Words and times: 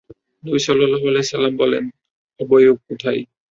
নবী 0.43 0.59
সাল্লাল্লাহু 0.59 1.05
আলাইহি 1.05 1.23
ওয়াসাল্লাম 1.23 1.53
বললেন, 1.57 1.83
আবু 2.39 2.53
আইয়ুব 2.57 2.77
কোথায়? 2.89 3.21